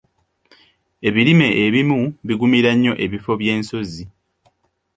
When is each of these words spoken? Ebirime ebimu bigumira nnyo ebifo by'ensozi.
Ebirime 1.07 1.47
ebimu 1.65 1.99
bigumira 2.27 2.71
nnyo 2.75 2.93
ebifo 3.05 3.31
by'ensozi. 3.39 4.03